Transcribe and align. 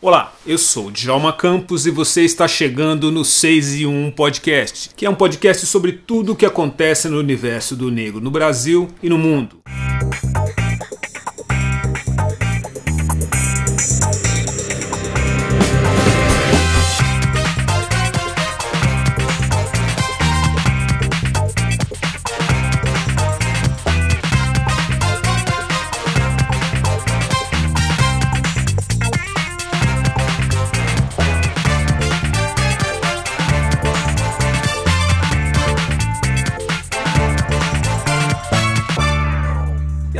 Olá, 0.00 0.32
eu 0.46 0.56
sou 0.56 0.92
Djalma 0.92 1.32
Campos 1.32 1.84
e 1.84 1.90
você 1.90 2.22
está 2.22 2.46
chegando 2.46 3.10
no 3.10 3.24
6 3.24 3.80
e 3.80 3.86
1 3.86 4.12
Podcast, 4.12 4.90
que 4.94 5.04
é 5.04 5.10
um 5.10 5.14
podcast 5.14 5.66
sobre 5.66 5.90
tudo 5.90 6.32
o 6.32 6.36
que 6.36 6.46
acontece 6.46 7.08
no 7.08 7.18
universo 7.18 7.74
do 7.74 7.90
negro 7.90 8.20
no 8.20 8.30
Brasil 8.30 8.86
e 9.02 9.08
no 9.08 9.18
mundo. 9.18 9.58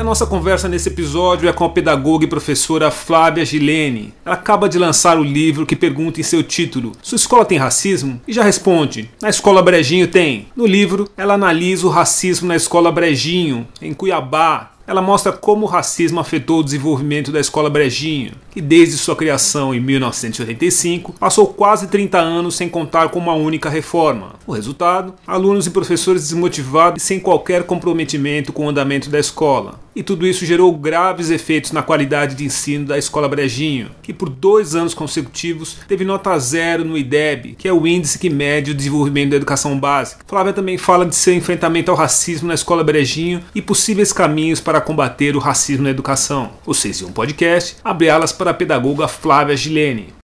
Nossa 0.08 0.26
conversa 0.26 0.70
nesse 0.70 0.88
episódio 0.88 1.50
é 1.50 1.52
com 1.52 1.66
a 1.66 1.68
pedagoga 1.68 2.24
e 2.24 2.28
professora 2.28 2.90
Flávia 2.90 3.44
Gilene. 3.44 4.14
Ela 4.24 4.36
acaba 4.36 4.66
de 4.66 4.78
lançar 4.78 5.18
o 5.18 5.22
livro 5.22 5.66
que 5.66 5.76
pergunta 5.76 6.18
em 6.18 6.22
seu 6.22 6.42
título: 6.42 6.92
Sua 7.02 7.16
escola 7.16 7.44
tem 7.44 7.58
racismo? 7.58 8.18
E 8.26 8.32
já 8.32 8.42
responde: 8.42 9.10
Na 9.20 9.28
escola 9.28 9.62
Brejinho 9.62 10.08
tem. 10.08 10.46
No 10.56 10.64
livro, 10.64 11.10
ela 11.14 11.34
analisa 11.34 11.86
o 11.86 11.90
racismo 11.90 12.48
na 12.48 12.56
escola 12.56 12.90
Brejinho, 12.90 13.68
em 13.82 13.92
Cuiabá, 13.92 14.70
ela 14.88 15.02
mostra 15.02 15.30
como 15.32 15.66
o 15.66 15.68
racismo 15.68 16.18
afetou 16.18 16.60
o 16.60 16.64
desenvolvimento 16.64 17.30
da 17.30 17.38
escola 17.38 17.68
Brejinho, 17.68 18.32
que 18.50 18.58
desde 18.58 18.96
sua 18.96 19.14
criação 19.14 19.74
em 19.74 19.80
1985 19.80 21.12
passou 21.12 21.48
quase 21.48 21.88
30 21.88 22.18
anos 22.18 22.56
sem 22.56 22.70
contar 22.70 23.10
com 23.10 23.18
uma 23.18 23.34
única 23.34 23.68
reforma. 23.68 24.36
O 24.46 24.52
resultado? 24.52 25.12
Alunos 25.26 25.66
e 25.66 25.70
professores 25.70 26.22
desmotivados 26.22 27.02
e 27.02 27.04
sem 27.04 27.20
qualquer 27.20 27.64
comprometimento 27.64 28.50
com 28.50 28.64
o 28.64 28.68
andamento 28.70 29.10
da 29.10 29.18
escola. 29.18 29.78
E 29.98 30.02
tudo 30.04 30.24
isso 30.24 30.46
gerou 30.46 30.72
graves 30.76 31.28
efeitos 31.28 31.72
na 31.72 31.82
qualidade 31.82 32.36
de 32.36 32.44
ensino 32.44 32.86
da 32.86 32.96
escola 32.96 33.28
Brejinho, 33.28 33.90
que 34.00 34.12
por 34.12 34.28
dois 34.28 34.76
anos 34.76 34.94
consecutivos 34.94 35.78
teve 35.88 36.04
nota 36.04 36.38
zero 36.38 36.84
no 36.84 36.96
IDEB, 36.96 37.56
que 37.58 37.66
é 37.66 37.72
o 37.72 37.84
índice 37.84 38.16
que 38.16 38.30
mede 38.30 38.70
o 38.70 38.74
desenvolvimento 38.76 39.30
da 39.30 39.36
educação 39.36 39.76
básica. 39.76 40.24
Flávia 40.24 40.52
também 40.52 40.78
fala 40.78 41.04
de 41.04 41.16
seu 41.16 41.34
enfrentamento 41.34 41.90
ao 41.90 41.96
racismo 41.96 42.46
na 42.46 42.54
escola 42.54 42.84
Brejinho 42.84 43.40
e 43.52 43.60
possíveis 43.60 44.12
caminhos 44.12 44.60
para 44.60 44.80
combater 44.80 45.34
o 45.34 45.40
racismo 45.40 45.82
na 45.82 45.90
educação. 45.90 46.52
O 46.64 46.72
6 46.72 47.02
um 47.02 47.10
podcast 47.10 47.78
abre 47.82 48.08
alas 48.08 48.30
para 48.30 48.52
a 48.52 48.54
pedagoga 48.54 49.08
Flávia 49.08 49.56
Gilene. 49.56 50.17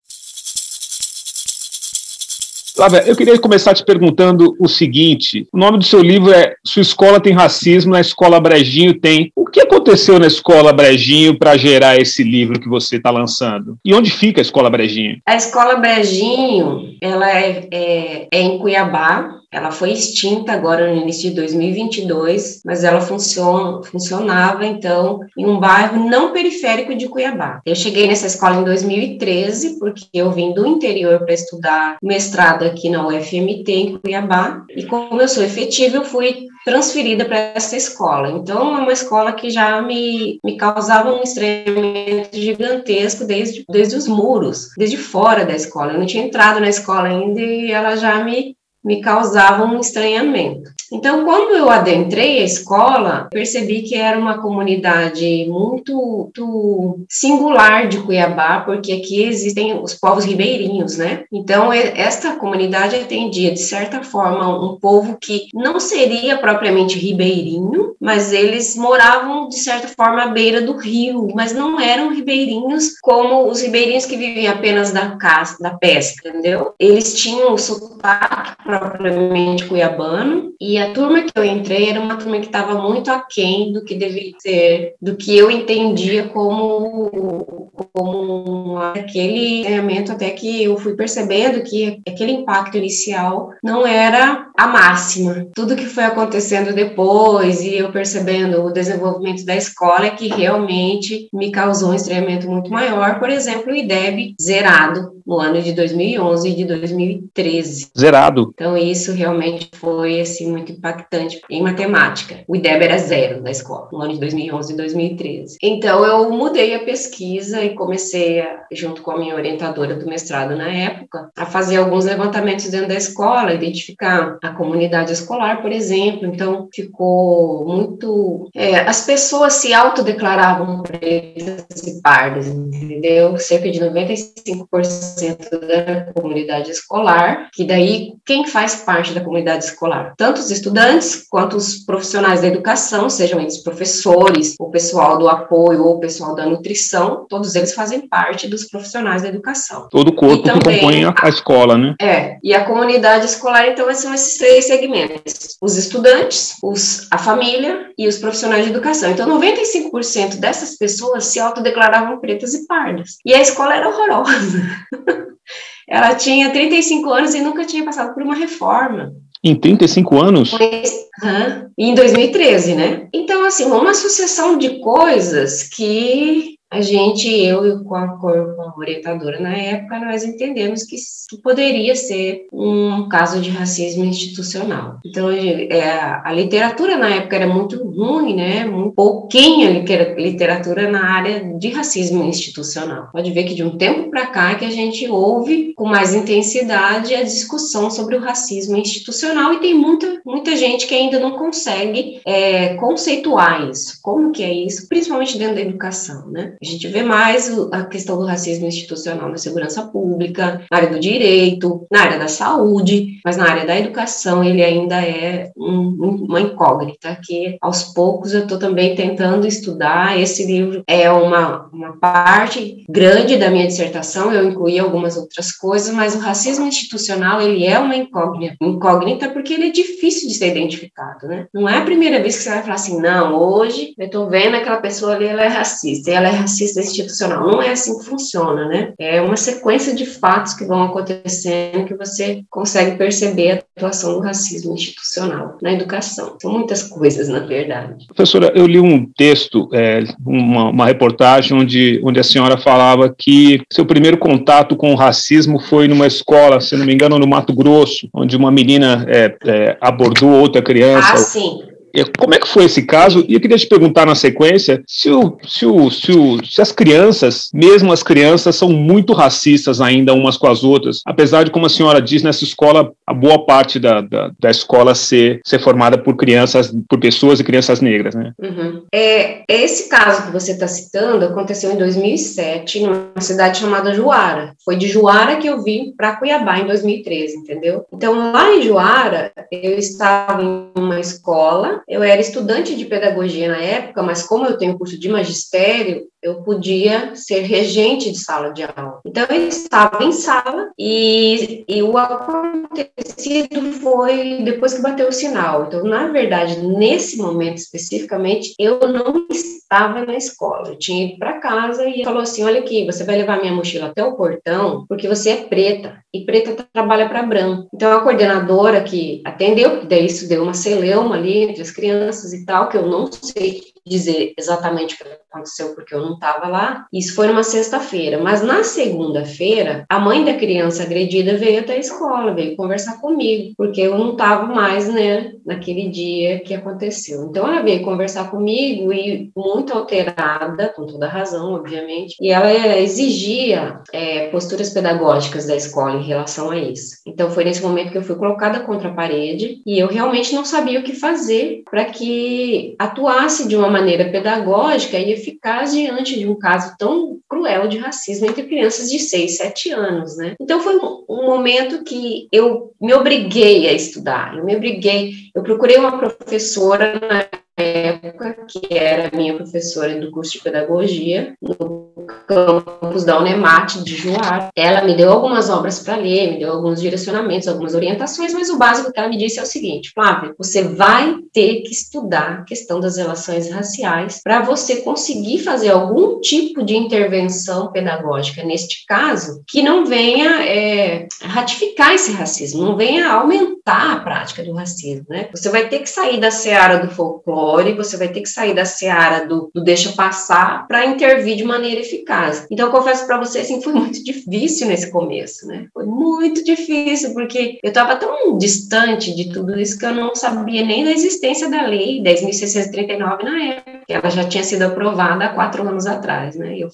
Flávia, 2.75 3.03
eu 3.07 3.15
queria 3.15 3.39
começar 3.39 3.73
te 3.73 3.85
perguntando 3.85 4.53
o 4.59 4.67
seguinte: 4.67 5.47
o 5.53 5.57
nome 5.57 5.77
do 5.77 5.85
seu 5.85 6.01
livro 6.01 6.33
é 6.33 6.55
Sua 6.61 6.81
Escola 6.81 7.21
Tem 7.21 7.31
Racismo, 7.31 7.93
na 7.93 8.01
Escola 8.01 8.37
Brejinho 8.37 8.99
Tem. 8.99 9.31
O 9.33 9.45
que 9.45 9.61
aconteceu 9.61 10.19
na 10.19 10.27
Escola 10.27 10.73
Brejinho 10.73 11.39
para 11.39 11.55
gerar 11.55 11.95
esse 11.95 12.21
livro 12.21 12.59
que 12.59 12.67
você 12.67 12.97
está 12.97 13.09
lançando? 13.09 13.77
E 13.85 13.93
onde 13.93 14.11
fica 14.11 14.41
a 14.41 14.43
Escola 14.43 14.69
Brejinho? 14.69 15.19
A 15.25 15.37
Escola 15.37 15.77
Brejinho, 15.77 16.97
ela 16.99 17.31
é, 17.31 17.65
é, 17.71 18.27
é 18.29 18.41
em 18.41 18.57
Cuiabá, 18.59 19.29
ela 19.51 19.71
foi 19.71 19.91
extinta 19.91 20.53
agora 20.53 20.93
no 20.93 21.01
início 21.01 21.29
de 21.29 21.35
2022, 21.35 22.61
mas 22.65 22.83
ela 22.83 23.01
funciona, 23.01 23.83
funcionava 23.83 24.65
então 24.65 25.19
em 25.37 25.45
um 25.45 25.59
bairro 25.59 26.09
não 26.09 26.31
periférico 26.31 26.95
de 26.95 27.07
Cuiabá. 27.07 27.61
Eu 27.65 27.75
cheguei 27.75 28.07
nessa 28.07 28.27
escola 28.27 28.57
em 28.57 28.63
2013 28.63 29.79
porque 29.79 30.05
eu 30.13 30.31
vim 30.31 30.53
do 30.53 30.65
interior 30.65 31.19
para 31.19 31.33
estudar 31.33 31.97
mestrado 32.01 32.63
aqui 32.63 32.89
na 32.89 33.07
UFMT 33.07 33.71
em 33.71 33.97
Cuiabá 33.97 34.63
e 34.75 34.85
como 34.85 35.21
eu 35.21 35.27
sou 35.27 35.43
efetiva 35.43 35.97
eu 35.97 36.05
fui 36.05 36.47
transferida 36.65 37.23
para 37.25 37.37
essa 37.37 37.77
escola. 37.77 38.31
Então, 38.31 38.75
é 38.75 38.81
uma 38.81 38.91
escola 38.91 39.31
que 39.31 39.51
já 39.51 39.81
me, 39.83 40.39
me 40.43 40.57
causava 40.57 41.13
um 41.13 41.21
estranhamento 41.21 42.35
gigantesco 42.35 43.23
desde, 43.23 43.63
desde 43.69 43.95
os 43.95 44.07
muros, 44.07 44.71
desde 44.75 44.97
fora 44.97 45.45
da 45.45 45.53
escola. 45.53 45.93
Eu 45.93 45.99
não 45.99 46.07
tinha 46.07 46.25
entrado 46.25 46.59
na 46.59 46.67
escola 46.67 47.07
ainda 47.07 47.39
e 47.39 47.71
ela 47.71 47.95
já 47.95 48.23
me 48.23 48.54
me 48.85 49.01
causava 49.01 49.65
um 49.65 49.79
estranhamento. 49.79 50.69
Então, 50.93 51.25
quando 51.25 51.55
eu 51.55 51.69
adentrei 51.69 52.39
a 52.39 52.45
escola, 52.45 53.27
percebi 53.31 53.81
que 53.81 53.95
era 53.95 54.19
uma 54.19 54.37
comunidade 54.37 55.47
muito, 55.49 55.95
muito, 55.95 57.05
singular 57.09 57.87
de 57.87 57.99
Cuiabá, 57.99 58.61
porque 58.61 58.91
aqui 58.91 59.23
existem 59.23 59.79
os 59.81 59.93
povos 59.93 60.25
ribeirinhos, 60.25 60.97
né? 60.97 61.23
Então, 61.31 61.73
esta 61.73 62.35
comunidade 62.35 62.95
atendia, 62.95 63.51
de 63.51 63.59
certa 63.59 64.03
forma, 64.03 64.47
um 64.63 64.77
povo 64.79 65.17
que 65.19 65.47
não 65.53 65.79
seria 65.79 66.37
propriamente 66.37 66.99
ribeirinho, 66.99 67.95
mas 67.99 68.31
eles 68.31 68.75
moravam, 68.75 69.49
de 69.49 69.57
certa 69.57 69.87
forma, 69.87 70.23
à 70.23 70.27
beira 70.27 70.61
do 70.61 70.77
rio, 70.77 71.27
mas 71.33 71.53
não 71.53 71.79
eram 71.79 72.13
ribeirinhos 72.13 72.99
como 73.01 73.49
os 73.49 73.61
ribeirinhos 73.61 74.05
que 74.05 74.17
viviam 74.17 74.53
apenas 74.53 74.91
da 74.91 75.15
caça, 75.15 75.57
da 75.59 75.71
pesca, 75.71 76.29
entendeu? 76.29 76.73
Eles 76.79 77.15
tinham 77.15 77.53
o 77.53 77.57
sotaque 77.57 78.55
propriamente 78.79 79.65
cuiabano, 79.65 80.53
e 80.59 80.77
a 80.77 80.91
turma 80.93 81.23
que 81.23 81.31
eu 81.35 81.43
entrei 81.43 81.89
era 81.89 81.99
uma 81.99 82.15
turma 82.15 82.39
que 82.39 82.45
estava 82.45 82.81
muito 82.81 83.11
aquém 83.11 83.73
do 83.73 83.83
que 83.83 83.95
deveria 83.95 84.33
ser, 84.39 84.93
do 85.01 85.15
que 85.15 85.37
eu 85.37 85.51
entendia 85.51 86.27
como, 86.29 87.71
como 87.93 88.77
aquele 88.77 89.63
treinamento, 89.63 90.11
até 90.11 90.29
que 90.29 90.63
eu 90.63 90.77
fui 90.77 90.95
percebendo 90.95 91.63
que 91.63 92.01
aquele 92.07 92.31
impacto 92.31 92.77
inicial 92.77 93.51
não 93.63 93.85
era 93.85 94.47
a 94.57 94.67
máxima. 94.67 95.47
Tudo 95.53 95.75
que 95.75 95.85
foi 95.85 96.03
acontecendo 96.03 96.73
depois 96.73 97.61
e 97.61 97.75
eu 97.75 97.91
percebendo 97.91 98.63
o 98.63 98.71
desenvolvimento 98.71 99.45
da 99.45 99.55
escola 99.55 100.05
é 100.05 100.11
que 100.11 100.27
realmente 100.27 101.27
me 101.33 101.51
causou 101.51 101.91
um 101.91 101.95
estranhamento 101.95 102.49
muito 102.49 102.71
maior, 102.71 103.19
por 103.19 103.29
exemplo, 103.29 103.71
o 103.71 103.75
IDEB 103.75 104.35
zerado 104.41 105.14
no 105.25 105.39
ano 105.39 105.61
de 105.61 105.73
2011 105.73 106.49
e 106.49 106.55
de 106.55 106.65
2013. 106.65 107.91
Zerado. 107.97 108.51
Então, 108.53 108.77
isso 108.77 109.11
realmente 109.11 109.69
foi 109.75 110.21
assim, 110.21 110.51
muito 110.51 110.71
impactante 110.71 111.41
em 111.49 111.63
matemática. 111.63 112.43
O 112.47 112.55
IDEB 112.55 112.83
era 112.83 112.97
zero 112.97 113.41
na 113.41 113.51
escola, 113.51 113.89
no 113.91 114.01
ano 114.01 114.13
de 114.13 114.19
2011 114.19 114.73
e 114.73 114.77
2013. 114.77 115.57
Então, 115.61 116.05
eu 116.05 116.29
mudei 116.29 116.75
a 116.75 116.83
pesquisa 116.83 117.63
e 117.63 117.73
comecei, 117.73 118.41
a, 118.41 118.65
junto 118.71 119.01
com 119.01 119.11
a 119.11 119.17
minha 119.17 119.35
orientadora 119.35 119.95
do 119.95 120.05
mestrado 120.05 120.55
na 120.55 120.69
época, 120.69 121.29
a 121.35 121.45
fazer 121.45 121.77
alguns 121.77 122.05
levantamentos 122.05 122.69
dentro 122.69 122.87
da 122.87 122.95
escola, 122.95 123.53
identificar 123.53 124.37
a 124.43 124.49
comunidade 124.49 125.11
escolar, 125.11 125.61
por 125.61 125.71
exemplo. 125.71 126.27
Então, 126.27 126.67
ficou 126.73 127.65
muito. 127.65 128.49
É, 128.55 128.77
as 128.79 129.05
pessoas 129.05 129.53
se 129.53 129.73
autodeclaravam 129.73 130.83
pretas 130.83 131.81
e 131.87 132.01
pardas, 132.01 132.47
entendeu? 132.47 133.37
Cerca 133.37 133.71
de 133.71 133.79
95% 133.79 135.14
da 135.15 136.13
comunidade 136.13 136.71
escolar, 136.71 137.49
que 137.53 137.63
daí 137.63 138.13
quem 138.25 138.47
faz 138.47 138.75
parte 138.75 139.13
da 139.13 139.21
comunidade 139.21 139.65
escolar? 139.65 140.13
Tanto 140.17 140.39
os 140.39 140.51
estudantes 140.51 141.25
quanto 141.29 141.55
os 141.55 141.77
profissionais 141.85 142.41
da 142.41 142.47
educação, 142.47 143.09
sejam 143.09 143.39
eles 143.39 143.63
professores, 143.63 144.55
o 144.59 144.69
pessoal 144.69 145.17
do 145.17 145.27
apoio 145.27 145.83
ou 145.83 145.95
o 145.95 145.99
pessoal 145.99 146.35
da 146.35 146.45
nutrição, 146.45 147.25
todos 147.29 147.55
eles 147.55 147.73
fazem 147.73 148.07
parte 148.07 148.47
dos 148.47 148.65
profissionais 148.65 149.21
da 149.21 149.29
educação. 149.29 149.87
Todo 149.89 150.09
o 150.09 150.15
corpo 150.15 150.43
que 150.43 150.51
compõe 150.51 151.05
a, 151.05 151.13
a 151.21 151.29
escola, 151.29 151.77
né? 151.77 151.95
É, 152.01 152.37
e 152.43 152.53
a 152.53 152.65
comunidade 152.65 153.25
escolar, 153.25 153.67
então, 153.67 153.93
são 153.93 154.13
esses 154.13 154.37
três 154.37 154.65
segmentos: 154.65 155.57
os 155.61 155.77
estudantes, 155.77 156.53
os, 156.63 157.07
a 157.11 157.17
família 157.17 157.89
e 157.97 158.07
os 158.07 158.17
profissionais 158.17 158.65
de 158.65 158.71
educação. 158.71 159.11
Então, 159.11 159.27
95% 159.39 160.37
dessas 160.37 160.77
pessoas 160.77 161.25
se 161.25 161.39
autodeclaravam 161.39 162.19
pretas 162.19 162.53
e 162.53 162.65
pardas. 162.67 163.17
E 163.25 163.33
a 163.33 163.41
escola 163.41 163.75
era 163.75 163.89
horrorosa. 163.89 164.61
Ela 165.87 166.15
tinha 166.15 166.49
35 166.51 167.09
anos 167.11 167.35
e 167.35 167.41
nunca 167.41 167.65
tinha 167.65 167.83
passado 167.83 168.13
por 168.13 168.23
uma 168.23 168.35
reforma. 168.35 169.13
Em 169.43 169.55
35 169.55 170.23
anos? 170.23 170.53
Uhum, 170.53 171.69
em 171.77 171.93
2013, 171.93 172.73
né? 172.73 173.07
Então, 173.13 173.45
assim, 173.45 173.65
uma 173.65 173.93
sucessão 173.93 174.57
de 174.57 174.79
coisas 174.79 175.63
que 175.63 176.54
a 176.71 176.81
gente, 176.81 177.27
eu 177.27 177.65
e 177.65 177.83
com 177.83 177.95
a, 177.95 178.07
com 178.17 178.27
a 178.27 178.73
orientadora 178.77 179.39
na 179.39 179.55
época, 179.55 179.99
nós 179.99 180.23
entendemos 180.23 180.83
que, 180.83 180.95
poderia 181.43 181.95
ser 181.95 182.47
um 182.51 183.07
caso 183.09 183.41
de 183.41 183.49
racismo 183.49 184.03
institucional. 184.03 184.99
Então, 185.05 185.29
é, 185.31 186.21
a 186.23 186.31
literatura 186.31 186.97
na 186.97 187.09
época 187.09 187.35
era 187.35 187.47
muito 187.47 187.83
ruim, 187.83 188.35
né? 188.35 188.65
Muito 188.65 188.93
pouquinha 188.93 189.83
literatura 190.17 190.89
na 190.89 191.03
área 191.03 191.43
de 191.57 191.69
racismo 191.69 192.23
institucional. 192.23 193.09
Pode 193.11 193.31
ver 193.31 193.43
que 193.43 193.55
de 193.55 193.63
um 193.63 193.77
tempo 193.77 194.09
para 194.09 194.27
cá 194.27 194.51
é 194.51 194.55
que 194.55 194.65
a 194.65 194.71
gente 194.71 195.07
ouve 195.07 195.73
com 195.75 195.85
mais 195.85 196.13
intensidade 196.13 197.13
a 197.13 197.23
discussão 197.23 197.89
sobre 197.89 198.15
o 198.15 198.21
racismo 198.21 198.77
institucional 198.77 199.53
e 199.53 199.59
tem 199.59 199.73
muita, 199.73 200.21
muita 200.25 200.55
gente 200.55 200.87
que 200.87 200.95
ainda 200.95 201.19
não 201.19 201.31
consegue 201.37 202.21
é, 202.25 202.75
conceituar 202.75 203.69
isso. 203.69 203.99
Como 204.01 204.31
que 204.31 204.43
é 204.43 204.53
isso? 204.53 204.87
Principalmente 204.87 205.37
dentro 205.37 205.55
da 205.55 205.61
educação, 205.61 206.27
né? 206.29 206.54
A 206.61 206.65
gente 206.65 206.87
vê 206.87 207.03
mais 207.03 207.51
a 207.71 207.83
questão 207.83 208.17
do 208.17 208.25
racismo 208.25 208.67
institucional 208.67 209.29
na 209.29 209.37
segurança 209.37 209.83
pública, 209.83 210.61
na 210.71 210.77
área 210.77 210.89
do 210.89 210.99
direito, 210.99 211.85
na 211.91 212.01
área 212.01 212.19
da 212.19 212.27
saúde, 212.27 213.19
mas 213.23 213.37
na 213.37 213.49
área 213.49 213.65
da 213.65 213.77
educação 213.77 214.43
ele 214.43 214.63
ainda 214.63 215.01
é 215.01 215.51
um, 215.57 216.25
uma 216.27 216.41
incógnita 216.41 217.17
que 217.23 217.57
aos 217.61 217.83
poucos 217.83 218.33
eu 218.33 218.41
estou 218.41 218.57
também 218.57 218.95
tentando 218.95 219.47
estudar. 219.47 220.19
Esse 220.19 220.45
livro 220.45 220.83
é 220.87 221.09
uma, 221.11 221.69
uma 221.71 221.97
parte 221.97 222.85
grande 222.89 223.37
da 223.37 223.49
minha 223.49 223.67
dissertação, 223.67 224.31
eu 224.31 224.47
incluí 224.47 224.79
algumas 224.79 225.17
outras 225.17 225.51
coisas, 225.51 225.93
mas 225.93 226.15
o 226.15 226.19
racismo 226.19 226.67
institucional 226.67 227.41
ele 227.41 227.65
é 227.65 227.79
uma 227.79 227.95
incógnita, 227.95 228.55
incógnita 228.61 229.29
porque 229.29 229.53
ele 229.53 229.67
é 229.67 229.71
difícil 229.71 230.27
de 230.27 230.35
ser 230.35 230.51
identificado, 230.51 231.27
né? 231.27 231.47
Não 231.53 231.67
é 231.67 231.77
a 231.77 231.85
primeira 231.85 232.21
vez 232.21 232.37
que 232.37 232.43
você 232.43 232.49
vai 232.49 232.61
falar 232.61 232.75
assim, 232.75 232.99
não, 232.99 233.35
hoje 233.35 233.93
eu 233.97 234.05
estou 234.05 234.29
vendo 234.29 234.55
aquela 234.55 234.77
pessoa 234.77 235.13
ali, 235.15 235.25
ela 235.25 235.43
é 235.43 235.47
racista, 235.47 236.11
ela 236.11 236.27
é 236.27 236.31
racista 236.45 236.79
institucional. 236.79 237.47
Não 237.47 237.61
é 237.61 237.71
assim 237.71 237.97
que 237.97 238.05
funciona, 238.05 238.67
né? 238.67 238.93
É 238.99 239.19
uma 239.19 239.35
sequência 239.35 239.93
de 239.93 240.05
fatos 240.05 240.53
que 240.53 240.65
vão 240.65 240.83
acontecendo 240.83 241.85
que 241.85 241.95
você 241.95 242.43
consegue 242.49 242.97
perceber 242.97 243.51
a 243.51 243.55
atuação 243.77 244.13
do 244.13 244.19
racismo 244.19 244.73
institucional 244.73 245.57
na 245.61 245.73
educação. 245.73 246.37
São 246.41 246.51
muitas 246.51 246.83
coisas, 246.83 247.27
na 247.27 247.39
verdade. 247.39 248.05
Professora, 248.07 248.51
eu 248.55 248.65
li 248.67 248.79
um 248.79 249.05
texto, 249.17 249.67
é, 249.73 250.03
uma, 250.25 250.69
uma 250.69 250.85
reportagem 250.85 251.57
onde, 251.57 251.99
onde 252.03 252.19
a 252.19 252.23
senhora 252.23 252.57
falava 252.57 253.13
que 253.17 253.61
seu 253.71 253.85
primeiro 253.85 254.17
contato 254.17 254.75
com 254.75 254.93
o 254.93 254.95
racismo 254.95 255.59
foi 255.59 255.87
numa 255.87 256.07
escola, 256.07 256.61
se 256.61 256.75
não 256.75 256.85
me 256.85 256.93
engano, 256.93 257.17
no 257.17 257.27
Mato 257.27 257.53
Grosso, 257.53 258.07
onde 258.13 258.37
uma 258.37 258.51
menina 258.51 259.05
é, 259.07 259.35
é, 259.45 259.77
abordou 259.81 260.29
outra 260.29 260.61
criança. 260.61 261.13
Ah, 261.13 261.17
sim. 261.17 261.74
Como 262.17 262.33
é 262.33 262.39
que 262.39 262.47
foi 262.47 262.65
esse 262.65 262.83
caso? 262.83 263.25
E 263.27 263.33
eu 263.33 263.39
queria 263.39 263.57
te 263.57 263.67
perguntar 263.67 264.05
na 264.05 264.15
sequência 264.15 264.83
se, 264.87 265.09
o, 265.09 265.37
se, 265.47 265.65
o, 265.65 265.89
se, 265.89 266.11
o, 266.11 266.45
se 266.45 266.61
as 266.61 266.71
crianças, 266.71 267.49
mesmo 267.53 267.91
as 267.91 268.03
crianças, 268.03 268.55
são 268.55 268.69
muito 268.69 269.13
racistas 269.13 269.81
ainda 269.81 270.13
umas 270.13 270.37
com 270.37 270.47
as 270.47 270.63
outras, 270.63 271.01
apesar 271.05 271.43
de, 271.43 271.51
como 271.51 271.65
a 271.65 271.69
senhora 271.69 272.01
diz, 272.01 272.23
nessa 272.23 272.43
escola, 272.43 272.91
a 273.05 273.13
boa 273.13 273.45
parte 273.45 273.79
da, 273.79 274.01
da, 274.01 274.31
da 274.39 274.49
escola 274.49 274.93
ser, 274.95 275.39
ser 275.45 275.59
formada 275.59 275.97
por 275.97 276.15
crianças, 276.15 276.73
por 276.89 276.99
pessoas 276.99 277.39
e 277.39 277.43
crianças 277.43 277.81
negras, 277.81 278.15
né? 278.15 278.33
Uhum. 278.39 278.83
É, 278.93 279.43
esse 279.47 279.89
caso 279.89 280.25
que 280.25 280.31
você 280.31 280.51
está 280.51 280.67
citando 280.67 281.25
aconteceu 281.25 281.71
em 281.71 281.77
2007, 281.77 282.81
numa 282.81 283.21
cidade 283.21 283.59
chamada 283.59 283.93
Juara. 283.93 284.53
Foi 284.63 284.75
de 284.75 284.87
Juara 284.87 285.37
que 285.37 285.47
eu 285.47 285.63
vim 285.63 285.93
para 285.95 286.15
Cuiabá 286.15 286.59
em 286.59 286.67
2013, 286.67 287.37
entendeu? 287.37 287.85
Então, 287.93 288.31
lá 288.31 288.53
em 288.53 288.61
Juara, 288.61 289.31
eu 289.51 289.77
estava 289.77 290.41
em 290.41 290.69
uma 290.75 290.99
escola 290.99 291.81
eu 291.87 292.01
era 292.01 292.19
estudante 292.19 292.75
de 292.75 292.85
pedagogia 292.85 293.47
na 293.47 293.61
época, 293.61 294.01
mas 294.01 294.23
como 294.23 294.45
eu 294.45 294.57
tenho 294.57 294.77
curso 294.77 294.99
de 294.99 295.07
magistério, 295.07 296.07
eu 296.25 296.41
podia 296.41 297.15
ser 297.15 297.41
regente 297.41 298.11
de 298.11 298.17
sala 298.17 298.49
de 298.51 298.63
aula. 298.63 298.99
Então, 299.05 299.25
eu 299.29 299.47
estava 299.47 300.03
em 300.03 300.11
sala 300.11 300.71
e, 300.77 301.63
e 301.69 301.83
o 301.83 301.95
acontecido 301.95 303.71
foi 303.73 304.41
depois 304.43 304.73
que 304.73 304.81
bateu 304.81 305.07
o 305.07 305.11
sinal. 305.11 305.65
Então, 305.67 305.83
na 305.83 306.07
verdade, 306.07 306.57
nesse 306.65 307.17
momento 307.17 307.57
especificamente, 307.57 308.55
eu 308.59 308.79
não 308.79 309.27
estava 309.29 310.03
na 310.03 310.15
escola. 310.15 310.69
Eu 310.69 310.79
tinha 310.79 311.05
ido 311.05 311.19
para 311.19 311.39
casa 311.39 311.87
e 311.87 312.03
falou 312.03 312.21
assim: 312.21 312.43
Olha 312.43 312.59
aqui, 312.59 312.85
você 312.85 313.03
vai 313.03 313.17
levar 313.17 313.39
minha 313.39 313.53
mochila 313.53 313.87
até 313.87 314.03
o 314.03 314.15
portão, 314.15 314.83
porque 314.89 315.07
você 315.07 315.29
é 315.29 315.35
preta 315.37 315.99
e 316.11 316.25
preta 316.25 316.65
trabalha 316.73 317.07
para 317.07 317.21
branco. 317.21 317.67
Então, 317.71 317.95
a 317.95 318.01
coordenadora 318.01 318.81
que 318.81 319.21
atendeu, 319.23 319.85
daí 319.85 320.07
isso 320.07 320.27
deu 320.27 320.41
uma 320.41 320.55
celeuma 320.55 321.15
ali 321.15 321.43
entre 321.43 321.61
as 321.61 321.69
crianças 321.69 322.33
e 322.33 322.43
tal, 322.45 322.67
que 322.67 322.77
eu 322.77 322.87
não 322.87 323.11
sei 323.11 323.74
dizer 323.87 324.33
exatamente 324.37 324.95
o 324.95 324.97
que 324.97 325.03
aconteceu 325.31 325.75
porque 325.75 325.93
eu 325.93 326.01
não 326.01 326.13
estava 326.13 326.47
lá. 326.47 326.85
Isso 326.91 327.15
foi 327.15 327.27
numa 327.27 327.43
sexta-feira, 327.43 328.19
mas 328.19 328.41
na 328.41 328.63
segunda-feira 328.63 329.85
a 329.89 329.99
mãe 329.99 330.23
da 330.23 330.33
criança 330.33 330.83
agredida 330.83 331.37
veio 331.37 331.59
até 331.59 331.73
a 331.73 331.79
escola, 331.79 332.33
veio 332.33 332.55
conversar 332.55 332.99
comigo, 332.99 333.53
porque 333.57 333.81
eu 333.81 333.97
não 333.97 334.13
estava 334.13 334.45
mais, 334.47 334.91
né, 334.91 335.33
naquele 335.45 335.89
dia 335.89 336.39
que 336.39 336.53
aconteceu. 336.53 337.25
Então 337.25 337.47
ela 337.47 337.61
veio 337.61 337.83
conversar 337.83 338.31
comigo 338.31 338.91
e 338.91 339.31
muito 339.35 339.73
alterada, 339.73 340.69
com 340.69 340.85
toda 340.87 341.07
razão, 341.07 341.53
obviamente, 341.53 342.15
e 342.19 342.31
ela 342.31 342.51
exigia 342.79 343.79
é, 343.93 344.27
posturas 344.29 344.71
pedagógicas 344.71 345.45
da 345.45 345.55
escola 345.55 345.97
em 345.97 346.03
relação 346.03 346.49
a 346.49 346.57
isso. 346.57 346.97
Então 347.05 347.29
foi 347.29 347.43
nesse 347.43 347.61
momento 347.61 347.91
que 347.91 347.97
eu 347.97 348.03
fui 348.03 348.15
colocada 348.15 348.61
contra 348.61 348.89
a 348.89 348.93
parede 348.93 349.61
e 349.65 349.77
eu 349.77 349.87
realmente 349.87 350.33
não 350.33 350.45
sabia 350.45 350.79
o 350.79 350.83
que 350.83 350.93
fazer 350.93 351.63
para 351.69 351.85
que 351.85 352.75
atuasse 352.79 353.47
de 353.47 353.55
uma 353.55 353.74
maneira 353.75 354.09
pedagógica 354.09 354.97
e 354.97 355.11
eficaz 355.11 355.73
diante 355.73 356.17
de 356.17 356.27
um 356.27 356.35
caso 356.35 356.75
tão 356.77 357.19
cruel 357.27 357.67
de 357.67 357.77
racismo 357.77 358.27
entre 358.27 358.43
crianças 358.43 358.89
de 358.89 358.99
6, 358.99 359.37
7 359.37 359.71
anos, 359.71 360.17
né? 360.17 360.35
Então 360.39 360.61
foi 360.61 360.77
um 360.77 361.25
momento 361.25 361.83
que 361.83 362.27
eu 362.31 362.71
me 362.81 362.93
obriguei 362.93 363.67
a 363.67 363.73
estudar, 363.73 364.37
eu 364.37 364.45
me 364.45 364.55
obriguei, 364.55 365.11
eu 365.35 365.43
procurei 365.43 365.77
uma 365.77 365.97
professora 365.97 366.99
na 366.99 367.25
época, 367.57 368.45
que 368.49 368.73
era 368.73 369.15
minha 369.15 369.33
professora 369.33 369.99
do 369.99 370.11
curso 370.11 370.33
de 370.33 370.43
pedagogia, 370.43 371.33
no 371.41 371.91
campus 372.27 373.03
da 373.03 373.19
Unemate 373.19 373.83
de 373.83 373.95
Juara. 373.95 374.49
Ela 374.55 374.83
me 374.83 374.95
deu 374.95 375.11
algumas 375.11 375.49
obras 375.49 375.79
para 375.79 375.95
ler, 375.95 376.31
me 376.31 376.39
deu 376.39 376.51
alguns 376.51 376.81
direcionamentos, 376.81 377.47
algumas 377.47 377.73
orientações, 377.73 378.33
mas 378.33 378.49
o 378.49 378.57
básico 378.57 378.91
que 378.91 378.99
ela 378.99 379.09
me 379.09 379.17
disse 379.17 379.39
é 379.39 379.43
o 379.43 379.45
seguinte: 379.45 379.91
Flávia, 379.93 380.33
você 380.37 380.63
vai 380.63 381.15
ter 381.33 381.61
que 381.61 381.71
estudar 381.71 382.39
a 382.39 382.43
questão 382.43 382.79
das 382.79 382.97
relações 382.97 383.49
raciais 383.49 384.21
para 384.23 384.41
você 384.41 384.77
conseguir 384.77 385.39
fazer 385.39 385.69
algum 385.69 386.19
tipo 386.19 386.63
de 386.63 386.75
intervenção 386.75 387.71
pedagógica, 387.71 388.43
neste 388.43 388.85
caso, 388.85 389.43
que 389.47 389.61
não 389.61 389.85
venha 389.85 390.45
é, 390.45 391.07
ratificar 391.21 391.93
esse 391.93 392.11
racismo, 392.11 392.63
não 392.63 392.75
venha 392.75 393.11
aumentar 393.11 393.93
a 393.93 393.99
prática 393.99 394.43
do 394.43 394.53
racismo, 394.53 395.05
né? 395.09 395.27
Você 395.33 395.49
vai 395.49 395.67
ter 395.67 395.79
que 395.79 395.89
sair 395.89 396.19
da 396.19 396.31
seara 396.31 396.77
do 396.77 396.93
folclore, 396.93 397.73
você 397.73 397.97
vai 397.97 398.07
ter 398.07 398.21
que 398.21 398.29
sair 398.29 398.53
da 398.53 398.65
seara 398.65 399.25
do, 399.25 399.49
do 399.53 399.63
deixa 399.63 399.91
passar 399.93 400.67
para 400.67 400.85
intervir 400.85 401.35
de 401.35 401.43
maneira 401.43 401.81
eficaz. 401.81 402.14
Então, 402.49 402.67
eu 402.67 402.71
confesso 402.71 403.05
para 403.05 403.17
você, 403.17 403.39
assim, 403.39 403.61
foi 403.61 403.73
muito 403.73 404.03
difícil 404.03 404.67
nesse 404.67 404.91
começo, 404.91 405.47
né? 405.47 405.67
Foi 405.73 405.85
muito 405.85 406.43
difícil, 406.43 407.13
porque 407.13 407.59
eu 407.63 407.69
estava 407.69 407.95
tão 407.95 408.37
distante 408.37 409.15
de 409.15 409.31
tudo 409.31 409.59
isso 409.59 409.77
que 409.77 409.85
eu 409.85 409.93
não 409.93 410.15
sabia 410.15 410.65
nem 410.65 410.83
da 410.83 410.91
existência 410.91 411.49
da 411.49 411.63
lei 411.63 412.01
10.639 412.01 413.23
na 413.23 413.43
época. 413.43 413.79
Ela 413.87 414.09
já 414.09 414.23
tinha 414.23 414.43
sido 414.43 414.63
aprovada 414.63 415.25
há 415.25 415.29
quatro 415.29 415.67
anos 415.67 415.85
atrás, 415.85 416.35
né? 416.35 416.57
Eu... 416.57 416.69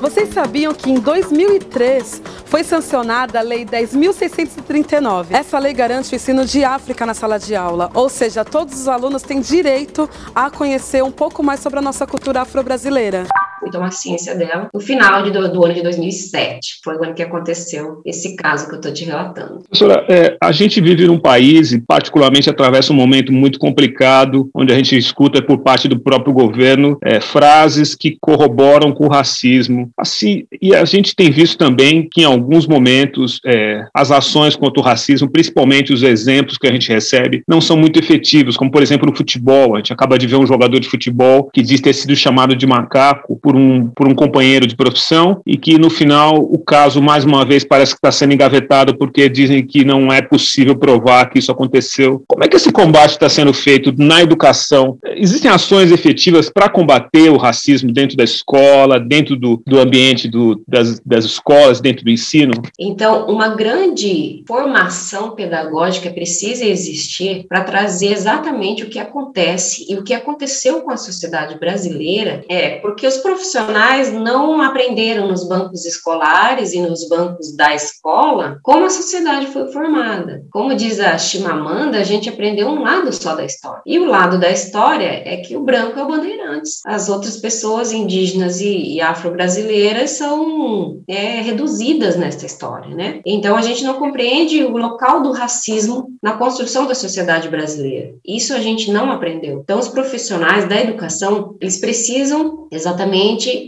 Vocês 0.00 0.32
sabiam 0.32 0.74
que 0.74 0.90
em 0.90 1.00
2003 1.00 2.20
foi 2.44 2.62
sancionada 2.62 3.38
a 3.38 3.42
Lei 3.42 3.64
10.639? 3.64 5.26
Essa 5.30 5.58
lei 5.58 5.72
garante 5.72 6.12
o 6.12 6.16
ensino 6.16 6.44
de 6.44 6.64
África 6.64 7.06
na 7.06 7.14
sala 7.14 7.38
de 7.38 7.54
aula, 7.54 7.90
ou 7.94 8.08
seja, 8.08 8.44
todos 8.44 8.78
os 8.78 8.88
alunos 8.88 9.22
têm 9.22 9.40
direito 9.40 10.08
a 10.34 10.50
conhecer 10.50 11.02
um 11.02 11.10
pouco 11.10 11.42
mais 11.42 11.60
sobre 11.60 11.78
a 11.78 11.82
nossa 11.82 12.06
cultura 12.06 12.42
afro-brasileira. 12.42 13.26
Então, 13.66 13.82
a 13.82 13.90
ciência 13.90 14.34
dela, 14.34 14.68
no 14.72 14.80
final 14.80 15.22
de, 15.22 15.30
do, 15.30 15.50
do, 15.50 15.64
ano 15.64 15.74
de 15.74 15.82
2007, 15.82 16.80
foi 16.82 16.96
o 16.96 17.04
ano 17.04 17.14
que 17.14 17.22
aconteceu 17.22 18.00
esse 18.04 18.36
caso 18.36 18.68
que 18.68 18.74
eu 18.74 18.76
estou 18.76 18.92
te 18.92 19.04
relatando. 19.04 19.62
Professora, 19.68 20.04
é, 20.08 20.36
a 20.40 20.52
gente 20.52 20.80
vive 20.80 21.06
num 21.06 21.18
país, 21.18 21.72
e 21.72 21.80
particularmente 21.80 22.50
atravessa 22.50 22.92
um 22.92 22.96
momento 22.96 23.32
muito 23.32 23.58
complicado, 23.58 24.48
onde 24.54 24.72
a 24.72 24.76
gente 24.76 24.96
escuta 24.96 25.42
por 25.42 25.58
parte 25.58 25.88
do 25.88 25.98
próprio 25.98 26.32
governo 26.32 26.98
é, 27.02 27.20
frases 27.20 27.94
que 27.94 28.16
corroboram 28.20 28.92
com 28.92 29.06
o 29.06 29.10
racismo. 29.10 29.90
Assim, 29.98 30.44
e 30.60 30.74
a 30.74 30.84
gente 30.84 31.14
tem 31.14 31.30
visto 31.30 31.58
também 31.58 32.08
que, 32.10 32.22
em 32.22 32.24
alguns 32.24 32.66
momentos, 32.66 33.40
é, 33.44 33.86
as 33.94 34.10
ações 34.10 34.56
contra 34.56 34.80
o 34.80 34.84
racismo, 34.84 35.30
principalmente 35.30 35.92
os 35.92 36.02
exemplos 36.02 36.58
que 36.58 36.66
a 36.66 36.72
gente 36.72 36.92
recebe, 36.92 37.42
não 37.48 37.60
são 37.60 37.76
muito 37.76 37.98
efetivos, 37.98 38.56
como, 38.56 38.70
por 38.70 38.82
exemplo, 38.82 39.08
no 39.08 39.16
futebol. 39.16 39.74
A 39.74 39.78
gente 39.78 39.92
acaba 39.92 40.18
de 40.18 40.26
ver 40.26 40.36
um 40.36 40.46
jogador 40.46 40.78
de 40.78 40.88
futebol 40.88 41.50
que 41.52 41.62
diz 41.62 41.80
ter 41.80 41.92
sido 41.92 42.14
chamado 42.14 42.54
de 42.54 42.66
macaco 42.66 43.38
por 43.46 43.54
um, 43.54 43.86
por 43.94 44.08
um 44.08 44.14
companheiro 44.14 44.66
de 44.66 44.74
profissão 44.74 45.40
e 45.46 45.56
que, 45.56 45.78
no 45.78 45.88
final, 45.88 46.34
o 46.36 46.58
caso, 46.58 47.00
mais 47.00 47.24
uma 47.24 47.44
vez, 47.44 47.62
parece 47.62 47.92
que 47.92 47.98
está 47.98 48.10
sendo 48.10 48.34
engavetado 48.34 48.98
porque 48.98 49.28
dizem 49.28 49.64
que 49.64 49.84
não 49.84 50.12
é 50.12 50.20
possível 50.20 50.76
provar 50.76 51.30
que 51.30 51.38
isso 51.38 51.52
aconteceu. 51.52 52.24
Como 52.26 52.42
é 52.42 52.48
que 52.48 52.56
esse 52.56 52.72
combate 52.72 53.10
está 53.10 53.28
sendo 53.28 53.52
feito 53.52 53.94
na 53.96 54.20
educação? 54.20 54.98
Existem 55.14 55.48
ações 55.48 55.92
efetivas 55.92 56.50
para 56.50 56.68
combater 56.68 57.30
o 57.30 57.36
racismo 57.36 57.92
dentro 57.92 58.16
da 58.16 58.24
escola, 58.24 58.98
dentro 58.98 59.36
do, 59.36 59.62
do 59.64 59.78
ambiente 59.78 60.26
do, 60.26 60.60
das, 60.66 60.98
das 61.06 61.24
escolas, 61.24 61.80
dentro 61.80 62.04
do 62.04 62.10
ensino? 62.10 62.50
Então, 62.76 63.28
uma 63.28 63.50
grande 63.50 64.42
formação 64.44 65.36
pedagógica 65.36 66.10
precisa 66.10 66.64
existir 66.64 67.46
para 67.48 67.62
trazer 67.62 68.08
exatamente 68.08 68.82
o 68.82 68.88
que 68.88 68.98
acontece 68.98 69.86
e 69.88 69.94
o 69.94 70.02
que 70.02 70.14
aconteceu 70.14 70.80
com 70.80 70.90
a 70.90 70.96
sociedade 70.96 71.56
brasileira 71.60 72.44
é 72.48 72.70
porque 72.80 73.06
os 73.06 73.18
profissionais 73.36 74.10
não 74.12 74.62
aprenderam 74.62 75.28
nos 75.28 75.46
bancos 75.46 75.84
escolares 75.84 76.72
e 76.72 76.80
nos 76.80 77.06
bancos 77.06 77.54
da 77.54 77.74
escola 77.74 78.58
como 78.62 78.86
a 78.86 78.90
sociedade 78.90 79.48
foi 79.48 79.70
formada. 79.70 80.42
Como 80.50 80.74
diz 80.74 80.98
a 80.98 81.18
Chimamanda, 81.18 81.98
a 81.98 82.02
gente 82.02 82.30
aprendeu 82.30 82.68
um 82.68 82.82
lado 82.82 83.12
só 83.12 83.34
da 83.34 83.44
história. 83.44 83.82
E 83.84 83.98
o 83.98 84.06
lado 84.06 84.38
da 84.38 84.50
história 84.50 85.22
é 85.24 85.36
que 85.36 85.54
o 85.54 85.62
branco 85.62 85.98
é 85.98 86.02
o 86.02 86.08
bandeirantes. 86.08 86.80
As 86.86 87.10
outras 87.10 87.36
pessoas 87.36 87.92
indígenas 87.92 88.60
e, 88.60 88.94
e 88.94 89.00
afro-brasileiras 89.02 90.12
são 90.12 91.02
é, 91.06 91.42
reduzidas 91.42 92.16
nessa 92.16 92.46
história, 92.46 92.94
né? 92.94 93.20
Então 93.26 93.54
a 93.54 93.62
gente 93.62 93.84
não 93.84 93.94
compreende 93.94 94.64
o 94.64 94.78
local 94.78 95.22
do 95.22 95.32
racismo 95.32 96.06
na 96.22 96.32
construção 96.32 96.86
da 96.86 96.94
sociedade 96.94 97.48
brasileira. 97.48 98.14
Isso 98.26 98.54
a 98.54 98.60
gente 98.60 98.90
não 98.90 99.12
aprendeu. 99.12 99.60
Então 99.62 99.78
os 99.78 99.88
profissionais 99.88 100.66
da 100.66 100.80
educação 100.80 101.54
eles 101.60 101.78
precisam 101.78 102.66
exatamente 102.72 103.25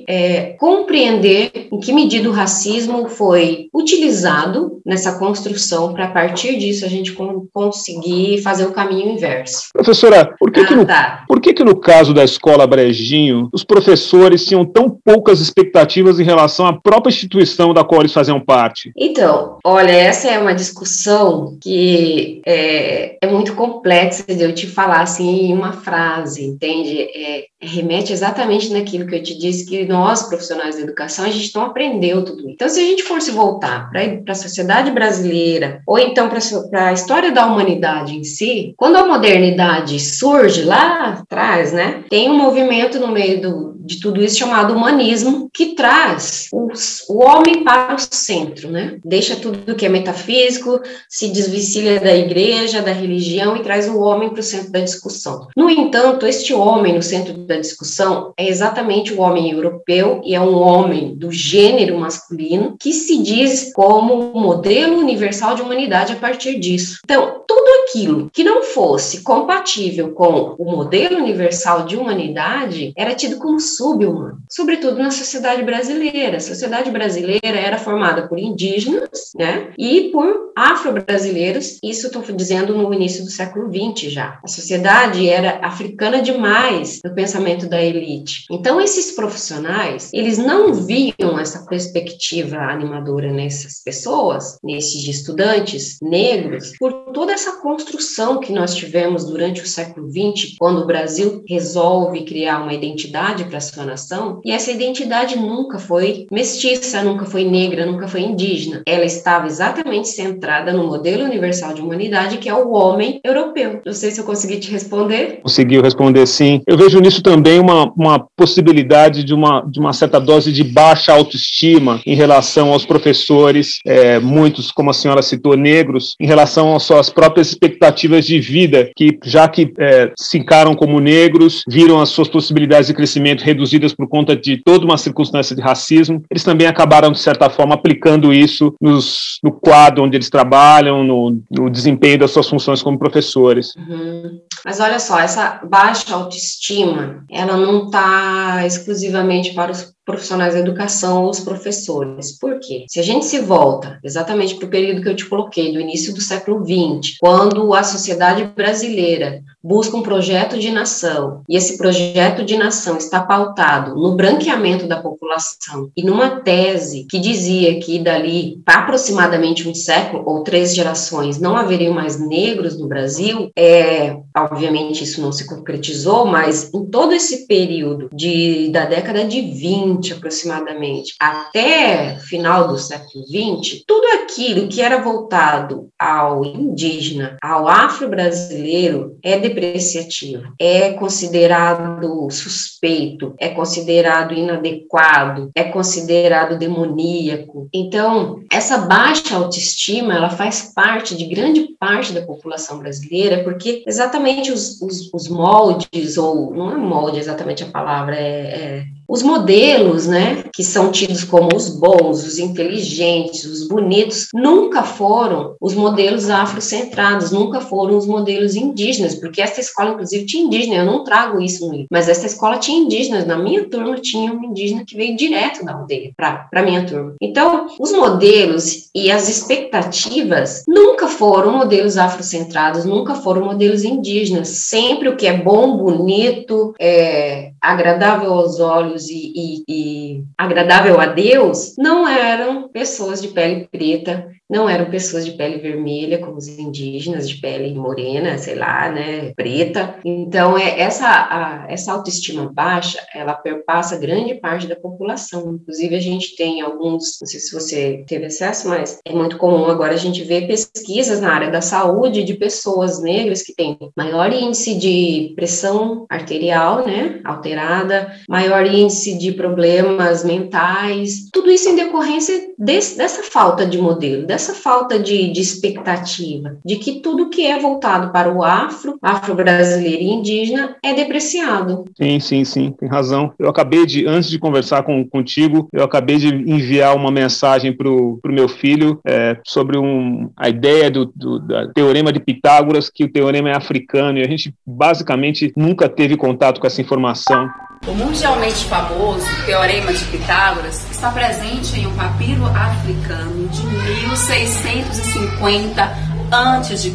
é, 0.08 0.54
compreender 0.58 1.68
em 1.72 1.80
que 1.80 1.92
medida 1.92 2.28
o 2.28 2.32
racismo 2.32 3.08
foi 3.08 3.68
utilizado 3.74 4.80
nessa 4.84 5.18
construção 5.18 5.92
para 5.92 6.06
a 6.06 6.10
partir 6.10 6.58
disso 6.58 6.84
a 6.84 6.88
gente 6.88 7.12
conseguir 7.52 8.40
fazer 8.42 8.66
o 8.66 8.72
caminho 8.72 9.12
inverso. 9.12 9.68
Professora, 9.72 10.34
por 10.38 10.50
que, 10.50 10.60
ah, 10.60 10.66
que, 10.66 10.74
no, 10.74 10.86
tá. 10.86 11.24
por 11.28 11.40
que, 11.40 11.52
que 11.52 11.64
no 11.64 11.76
caso 11.76 12.14
da 12.14 12.24
escola 12.24 12.66
Brejinho 12.66 13.48
os 13.52 13.64
professores 13.64 14.44
tinham 14.44 14.64
tão 14.64 14.88
poucas 14.90 15.40
expectativas 15.40 16.18
em 16.18 16.24
relação 16.24 16.66
à 16.66 16.72
própria 16.72 17.10
instituição 17.10 17.72
da 17.74 17.84
qual 17.84 18.02
eles 18.02 18.12
faziam 18.12 18.40
parte? 18.40 18.92
Então, 18.96 19.58
olha, 19.64 19.92
essa 19.92 20.28
é 20.28 20.38
uma 20.38 20.54
discussão 20.54 21.56
que 21.60 22.40
é, 22.46 23.16
é 23.22 23.26
muito 23.26 23.54
complexa 23.54 24.24
de 24.26 24.42
eu 24.42 24.54
te 24.54 24.66
falar 24.66 25.02
assim 25.02 25.46
em 25.46 25.52
uma 25.52 25.72
frase, 25.72 26.44
entende? 26.44 27.08
É, 27.14 27.44
remete 27.60 28.12
exatamente 28.12 28.72
naquilo 28.72 29.06
que 29.06 29.16
eu 29.16 29.22
te 29.22 29.36
disse, 29.36 29.47
que 29.62 29.84
nós, 29.86 30.22
profissionais 30.24 30.76
da 30.76 30.82
educação, 30.82 31.24
a 31.24 31.30
gente 31.30 31.54
não 31.54 31.62
aprendeu 31.62 32.24
tudo 32.24 32.40
isso. 32.40 32.50
Então, 32.50 32.68
se 32.68 32.80
a 32.80 32.82
gente 32.82 33.02
fosse 33.02 33.30
voltar 33.30 33.90
para 33.90 34.32
a 34.32 34.34
sociedade 34.34 34.90
brasileira, 34.90 35.80
ou 35.86 35.98
então 35.98 36.28
para 36.28 36.88
a 36.88 36.92
história 36.92 37.32
da 37.32 37.46
humanidade 37.46 38.16
em 38.16 38.24
si, 38.24 38.74
quando 38.76 38.96
a 38.96 39.06
modernidade 39.06 39.98
surge 39.98 40.62
lá 40.62 41.18
atrás, 41.20 41.72
né, 41.72 42.04
tem 42.08 42.28
um 42.30 42.36
movimento 42.36 42.98
no 42.98 43.08
meio 43.08 43.40
do, 43.40 43.77
de 43.88 44.00
tudo 44.00 44.22
isso 44.22 44.38
chamado 44.38 44.74
humanismo, 44.74 45.48
que 45.52 45.74
traz 45.74 46.48
os, 46.52 47.04
o 47.08 47.24
homem 47.24 47.64
para 47.64 47.94
o 47.94 47.98
centro, 47.98 48.70
né? 48.70 48.98
Deixa 49.02 49.34
tudo 49.34 49.74
que 49.74 49.86
é 49.86 49.88
metafísico, 49.88 50.80
se 51.08 51.28
desvencilha 51.28 51.98
da 51.98 52.14
igreja, 52.14 52.82
da 52.82 52.92
religião 52.92 53.56
e 53.56 53.62
traz 53.62 53.88
o 53.88 53.98
homem 53.98 54.28
para 54.28 54.40
o 54.40 54.42
centro 54.42 54.70
da 54.70 54.80
discussão. 54.80 55.48
No 55.56 55.70
entanto, 55.70 56.26
este 56.26 56.52
homem 56.52 56.94
no 56.94 57.02
centro 57.02 57.32
da 57.32 57.56
discussão 57.56 58.34
é 58.36 58.46
exatamente 58.46 59.14
o 59.14 59.20
homem 59.20 59.50
europeu 59.50 60.20
e 60.22 60.34
é 60.34 60.40
um 60.40 60.54
homem 60.54 61.16
do 61.16 61.32
gênero 61.32 61.98
masculino 61.98 62.76
que 62.78 62.92
se 62.92 63.22
diz 63.22 63.72
como 63.72 64.32
modelo 64.38 64.98
universal 64.98 65.54
de 65.54 65.62
humanidade 65.62 66.12
a 66.12 66.16
partir 66.16 66.58
disso. 66.58 66.98
Então, 67.04 67.42
tudo 67.48 67.66
aquilo 67.82 68.28
que 68.30 68.44
não 68.44 68.62
fosse 68.62 69.22
compatível 69.22 70.12
com 70.12 70.54
o 70.58 70.70
modelo 70.70 71.16
universal 71.16 71.86
de 71.86 71.96
humanidade 71.96 72.92
era 72.94 73.14
tido 73.14 73.38
como 73.38 73.58
subhumano, 73.78 74.38
sobretudo 74.50 74.98
na 74.98 75.12
sociedade 75.12 75.62
brasileira. 75.62 76.38
A 76.38 76.40
sociedade 76.40 76.90
brasileira 76.90 77.56
era 77.56 77.78
formada 77.78 78.26
por 78.26 78.38
indígenas, 78.38 79.30
né, 79.36 79.72
e 79.78 80.10
por 80.10 80.52
afro-brasileiros. 80.56 81.78
Isso 81.82 82.08
estou 82.08 82.22
dizendo 82.34 82.74
no 82.74 82.92
início 82.92 83.24
do 83.24 83.30
século 83.30 83.70
XX 83.72 84.12
já. 84.12 84.40
A 84.42 84.48
sociedade 84.48 85.28
era 85.28 85.60
africana 85.62 86.20
demais 86.20 87.00
no 87.04 87.14
pensamento 87.14 87.68
da 87.68 87.80
elite. 87.80 88.44
Então 88.50 88.80
esses 88.80 89.12
profissionais, 89.12 90.10
eles 90.12 90.38
não 90.38 90.74
viam 90.74 91.38
essa 91.38 91.64
perspectiva 91.66 92.56
animadora 92.56 93.30
nessas 93.32 93.82
pessoas, 93.84 94.58
nesses 94.62 95.06
estudantes 95.06 95.98
negros, 96.02 96.72
por 96.78 96.92
toda 97.12 97.32
essa 97.32 97.60
construção 97.60 98.40
que 98.40 98.52
nós 98.52 98.74
tivemos 98.74 99.24
durante 99.24 99.62
o 99.62 99.66
século 99.66 100.08
XX, 100.10 100.56
quando 100.58 100.82
o 100.82 100.86
Brasil 100.86 101.44
resolve 101.48 102.24
criar 102.24 102.62
uma 102.62 102.74
identidade 102.74 103.44
para 103.44 103.60
sua 103.68 103.84
nação, 103.84 104.40
e 104.44 104.52
essa 104.52 104.70
identidade 104.70 105.36
nunca 105.38 105.78
foi 105.78 106.26
mestiça, 106.30 107.02
nunca 107.02 107.24
foi 107.24 107.44
negra, 107.44 107.86
nunca 107.86 108.08
foi 108.08 108.22
indígena. 108.22 108.82
Ela 108.86 109.04
estava 109.04 109.46
exatamente 109.46 110.08
centrada 110.08 110.72
no 110.72 110.86
modelo 110.86 111.24
universal 111.24 111.74
de 111.74 111.80
humanidade, 111.80 112.38
que 112.38 112.48
é 112.48 112.54
o 112.54 112.72
homem 112.72 113.20
europeu. 113.24 113.80
Não 113.84 113.92
sei 113.92 114.10
se 114.10 114.20
eu 114.20 114.24
consegui 114.24 114.58
te 114.58 114.70
responder. 114.70 115.40
Conseguiu 115.42 115.82
responder 115.82 116.26
sim. 116.26 116.60
Eu 116.66 116.76
vejo 116.76 117.00
nisso 117.00 117.22
também 117.22 117.58
uma, 117.58 117.92
uma 117.96 118.18
possibilidade 118.36 119.24
de 119.24 119.34
uma, 119.34 119.62
de 119.68 119.78
uma 119.78 119.92
certa 119.92 120.20
dose 120.20 120.52
de 120.52 120.64
baixa 120.64 121.12
autoestima 121.12 122.00
em 122.06 122.14
relação 122.14 122.72
aos 122.72 122.84
professores, 122.86 123.78
é, 123.86 124.18
muitos, 124.18 124.70
como 124.70 124.90
a 124.90 124.94
senhora 124.94 125.22
citou, 125.22 125.56
negros, 125.56 126.14
em 126.20 126.26
relação 126.26 126.74
às 126.74 126.82
suas 126.82 127.10
próprias 127.10 127.48
expectativas 127.48 128.26
de 128.26 128.40
vida, 128.40 128.90
que 128.96 129.18
já 129.24 129.48
que 129.48 129.72
é, 129.78 130.12
se 130.18 130.38
encaram 130.38 130.74
como 130.74 131.00
negros, 131.00 131.62
viram 131.68 132.00
as 132.00 132.08
suas 132.10 132.28
possibilidades 132.28 132.88
de 132.88 132.94
crescimento 132.94 133.44
reduzidas 133.48 133.94
por 133.94 134.08
conta 134.08 134.36
de 134.36 134.62
toda 134.62 134.84
uma 134.84 134.98
circunstância 134.98 135.54
de 135.54 135.62
racismo, 135.62 136.22
eles 136.30 136.44
também 136.44 136.66
acabaram, 136.66 137.12
de 137.12 137.18
certa 137.18 137.50
forma, 137.50 137.74
aplicando 137.74 138.32
isso 138.32 138.74
nos, 138.80 139.38
no 139.42 139.52
quadro 139.52 140.04
onde 140.04 140.16
eles 140.16 140.30
trabalham, 140.30 141.04
no, 141.04 141.42
no 141.50 141.70
desempenho 141.70 142.18
das 142.18 142.30
suas 142.30 142.48
funções 142.48 142.82
como 142.82 142.98
professores. 142.98 143.74
Uhum. 143.76 144.40
Mas 144.64 144.80
olha 144.80 144.98
só, 144.98 145.18
essa 145.18 145.60
baixa 145.68 146.14
autoestima, 146.14 147.24
ela 147.30 147.56
não 147.56 147.86
está 147.86 148.66
exclusivamente 148.66 149.54
para 149.54 149.72
os 149.72 149.92
profissionais 150.08 150.54
da 150.54 150.60
educação 150.60 151.24
ou 151.24 151.30
os 151.30 151.40
professores. 151.40 152.38
Por 152.38 152.58
quê? 152.58 152.86
Se 152.88 152.98
a 152.98 153.02
gente 153.02 153.26
se 153.26 153.40
volta 153.40 154.00
exatamente 154.02 154.54
para 154.54 154.66
o 154.66 154.70
período 154.70 155.02
que 155.02 155.08
eu 155.10 155.14
te 155.14 155.26
coloquei, 155.26 155.70
do 155.70 155.78
início 155.78 156.14
do 156.14 156.20
século 156.22 156.64
XX, 156.64 157.18
quando 157.20 157.74
a 157.74 157.82
sociedade 157.82 158.50
brasileira 158.56 159.42
busca 159.62 159.96
um 159.96 160.02
projeto 160.02 160.58
de 160.58 160.70
nação, 160.70 161.42
e 161.46 161.56
esse 161.56 161.76
projeto 161.76 162.42
de 162.42 162.56
nação 162.56 162.96
está 162.96 163.20
pautado 163.20 163.94
no 163.96 164.16
branqueamento 164.16 164.86
da 164.86 164.96
população 164.96 165.90
e 165.94 166.02
numa 166.02 166.40
tese 166.40 167.06
que 167.10 167.18
dizia 167.18 167.78
que 167.78 167.98
dali 167.98 168.62
aproximadamente 168.64 169.68
um 169.68 169.74
século 169.74 170.22
ou 170.26 170.42
três 170.42 170.74
gerações 170.74 171.38
não 171.38 171.54
haveriam 171.54 171.92
mais 171.92 172.18
negros 172.18 172.78
no 172.78 172.88
Brasil, 172.88 173.50
é, 173.56 174.16
obviamente 174.34 175.04
isso 175.04 175.20
não 175.20 175.32
se 175.32 175.46
concretizou, 175.46 176.24
mas 176.24 176.72
em 176.72 176.86
todo 176.86 177.12
esse 177.12 177.46
período 177.46 178.08
de, 178.14 178.70
da 178.70 178.86
década 178.86 179.24
de 179.24 179.42
20, 179.42 179.97
aproximadamente, 180.12 181.14
até 181.20 182.16
final 182.20 182.68
do 182.68 182.78
século 182.78 183.24
XX, 183.24 183.82
tudo 183.86 184.06
aquilo 184.22 184.68
que 184.68 184.80
era 184.80 185.02
voltado 185.02 185.88
ao 185.98 186.44
indígena, 186.44 187.36
ao 187.42 187.66
afro-brasileiro, 187.66 189.16
é 189.22 189.38
depreciativo, 189.38 190.52
é 190.58 190.92
considerado 190.92 192.28
suspeito, 192.30 193.34
é 193.38 193.48
considerado 193.48 194.32
inadequado, 194.34 195.50
é 195.54 195.64
considerado 195.64 196.58
demoníaco. 196.58 197.68
Então, 197.72 198.40
essa 198.52 198.78
baixa 198.78 199.36
autoestima, 199.36 200.14
ela 200.14 200.30
faz 200.30 200.72
parte 200.74 201.16
de 201.16 201.26
grande 201.26 201.68
parte 201.78 202.12
da 202.12 202.22
população 202.22 202.78
brasileira, 202.78 203.42
porque 203.44 203.82
exatamente 203.86 204.50
os, 204.50 204.80
os, 204.80 205.12
os 205.12 205.28
moldes, 205.28 206.16
ou 206.16 206.54
não 206.54 206.72
é 206.72 206.76
molde 206.76 207.18
exatamente 207.18 207.62
a 207.62 207.70
palavra, 207.70 208.16
é, 208.16 208.20
é 208.22 208.84
os 209.08 209.22
modelos, 209.22 210.06
né, 210.06 210.44
que 210.52 210.62
são 210.62 210.92
tidos 210.92 211.24
como 211.24 211.56
os 211.56 211.68
bons, 211.70 212.24
os 212.24 212.38
inteligentes, 212.38 213.44
os 213.44 213.66
bonitos, 213.66 214.28
nunca 214.34 214.82
foram 214.82 215.56
os 215.60 215.74
modelos 215.74 216.28
afrocentrados, 216.28 217.32
nunca 217.32 217.60
foram 217.60 217.96
os 217.96 218.06
modelos 218.06 218.54
indígenas, 218.54 219.14
porque 219.14 219.40
essa 219.40 219.60
escola, 219.60 219.92
inclusive, 219.92 220.26
tinha 220.26 220.44
indígena, 220.44 220.76
eu 220.76 220.86
não 220.86 221.04
trago 221.04 221.40
isso 221.40 221.66
no 221.66 221.72
livro, 221.72 221.88
mas 221.90 222.08
essa 222.08 222.26
escola 222.26 222.58
tinha 222.58 222.78
indígenas, 222.78 223.26
na 223.26 223.38
minha 223.38 223.64
turma 223.68 223.96
tinha 223.96 224.32
um 224.32 224.44
indígena 224.44 224.84
que 224.86 224.96
veio 224.96 225.16
direto 225.16 225.64
da 225.64 225.72
aldeia 225.72 226.12
para 226.14 226.48
a 226.52 226.62
minha 226.62 226.84
turma. 226.84 227.14
Então, 227.20 227.68
os 227.80 227.92
modelos 227.92 228.90
e 228.94 229.10
as 229.10 229.28
expectativas 229.28 230.64
nunca 230.68 231.08
foram 231.08 231.52
modelos 231.52 231.96
afrocentrados, 231.96 232.84
nunca 232.84 233.14
foram 233.14 233.44
modelos 233.46 233.84
indígenas, 233.84 234.48
sempre 234.48 235.08
o 235.08 235.16
que 235.16 235.26
é 235.26 235.32
bom, 235.32 235.76
bonito, 235.76 236.74
é, 236.78 237.52
agradável 237.68 238.32
aos 238.32 238.58
olhos 238.60 239.10
e, 239.10 239.32
e, 239.36 239.64
e 239.68 240.24
agradável 240.38 240.98
a 240.98 241.04
Deus, 241.04 241.74
não 241.76 242.08
eram 242.08 242.66
pessoas 242.68 243.20
de 243.20 243.28
pele 243.28 243.68
preta 243.70 244.26
não 244.48 244.68
eram 244.68 244.90
pessoas 244.90 245.26
de 245.26 245.32
pele 245.32 245.58
vermelha, 245.58 246.18
como 246.18 246.38
os 246.38 246.48
indígenas, 246.48 247.28
de 247.28 247.36
pele 247.36 247.74
morena, 247.74 248.38
sei 248.38 248.54
lá, 248.54 248.90
né, 248.90 249.32
preta. 249.34 249.98
Então, 250.04 250.56
é, 250.56 250.80
essa, 250.80 251.06
a, 251.06 251.66
essa 251.68 251.92
autoestima 251.92 252.50
baixa, 252.50 252.98
ela 253.14 253.34
perpassa 253.34 253.98
grande 253.98 254.34
parte 254.34 254.66
da 254.66 254.74
população. 254.74 255.54
Inclusive, 255.54 255.94
a 255.94 256.00
gente 256.00 256.34
tem 256.34 256.62
alguns, 256.62 257.18
não 257.20 257.26
sei 257.26 257.40
se 257.40 257.52
você 257.52 258.04
teve 258.06 258.26
acesso, 258.26 258.68
mas 258.68 258.98
é 259.04 259.12
muito 259.12 259.36
comum 259.36 259.66
agora 259.66 259.92
a 259.92 259.98
gente 259.98 260.24
ver 260.24 260.46
pesquisas 260.46 261.20
na 261.20 261.32
área 261.32 261.50
da 261.50 261.60
saúde 261.60 262.24
de 262.24 262.34
pessoas 262.34 263.02
negras 263.02 263.42
que 263.42 263.54
têm 263.54 263.76
maior 263.96 264.32
índice 264.32 264.74
de 264.76 265.32
pressão 265.36 266.06
arterial, 266.08 266.86
né, 266.86 267.20
alterada, 267.24 268.14
maior 268.28 268.64
índice 268.66 269.18
de 269.18 269.32
problemas 269.32 270.24
mentais, 270.24 271.28
tudo 271.32 271.50
isso 271.50 271.68
em 271.68 271.76
decorrência 271.76 272.47
desse, 272.58 272.98
dessa 272.98 273.22
falta 273.22 273.64
de 273.64 273.78
modelo, 273.78 274.26
dessa 274.26 274.52
falta 274.52 274.98
de, 274.98 275.30
de 275.30 275.40
expectativa, 275.40 276.56
de 276.64 276.76
que 276.76 277.00
tudo 277.00 277.30
que 277.30 277.46
é 277.46 277.58
voltado 277.58 278.10
para 278.10 278.32
o 278.32 278.42
afro, 278.42 278.98
afro-brasileiro 279.00 280.02
e 280.02 280.10
indígena 280.10 280.76
é 280.82 280.92
depreciado. 280.92 281.84
Sim, 281.96 282.18
sim, 282.18 282.44
sim, 282.44 282.72
tem 282.72 282.88
razão. 282.88 283.32
Eu 283.38 283.48
acabei 283.48 283.86
de, 283.86 284.06
antes 284.06 284.28
de 284.28 284.38
conversar 284.38 284.82
com, 284.82 285.06
contigo, 285.08 285.68
eu 285.72 285.84
acabei 285.84 286.16
de 286.16 286.28
enviar 286.28 286.96
uma 286.96 287.10
mensagem 287.10 287.72
para 287.72 287.88
o 287.88 288.18
meu 288.24 288.48
filho 288.48 289.00
é, 289.06 289.38
sobre 289.44 289.78
um, 289.78 290.30
a 290.36 290.48
ideia 290.48 290.90
do, 290.90 291.12
do 291.14 291.72
teorema 291.72 292.12
de 292.12 292.20
Pitágoras, 292.20 292.90
que 292.90 293.04
o 293.04 293.12
teorema 293.12 293.50
é 293.50 293.56
africano, 293.56 294.18
e 294.18 294.22
a 294.22 294.28
gente 294.28 294.52
basicamente 294.66 295.52
nunca 295.56 295.88
teve 295.88 296.16
contato 296.16 296.60
com 296.60 296.66
essa 296.66 296.80
informação. 296.80 297.48
O 297.86 297.92
mundialmente 297.92 298.64
famoso 298.64 299.26
Teorema 299.46 299.92
de 299.92 300.04
Pitágoras 300.06 300.87
está 300.98 301.12
presente 301.12 301.78
em 301.78 301.86
um 301.86 301.94
papiro 301.94 302.44
africano 302.44 303.48
de 303.50 303.64
1650 303.64 305.96
a.C., 306.28 306.92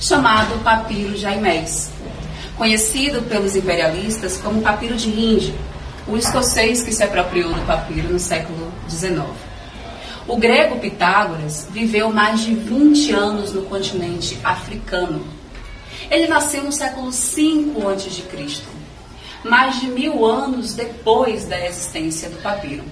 chamado 0.00 0.58
Papiro 0.64 1.14
Jaimés, 1.14 1.90
conhecido 2.56 3.20
pelos 3.24 3.54
imperialistas 3.54 4.38
como 4.38 4.62
Papiro 4.62 4.96
de 4.96 5.10
Índia, 5.10 5.54
o 6.08 6.16
escocês 6.16 6.82
que 6.82 6.90
se 6.90 7.02
apropriou 7.02 7.52
do 7.52 7.60
papiro 7.66 8.10
no 8.10 8.18
século 8.18 8.72
XIX. 8.88 9.26
O 10.26 10.38
grego 10.38 10.78
Pitágoras 10.78 11.68
viveu 11.70 12.10
mais 12.10 12.40
de 12.40 12.54
20 12.54 13.12
anos 13.12 13.52
no 13.52 13.66
continente 13.66 14.38
africano. 14.42 15.22
Ele 16.10 16.28
nasceu 16.28 16.64
no 16.64 16.72
século 16.72 17.10
V 17.10 17.74
a.C., 17.92 18.22
mais 19.44 19.80
de 19.80 19.88
mil 19.88 20.24
anos 20.24 20.74
depois 20.74 21.44
da 21.44 21.64
existência 21.66 22.28
do 22.30 22.36
papiro. 22.38 22.84